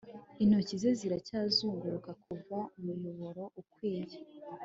intoki 0.43 0.75
ze 0.81 0.91
ziracyazunguruka 0.99 2.11
kuva 2.23 2.59
umuyoboro 2.77 3.43
ukwiye 3.61 4.15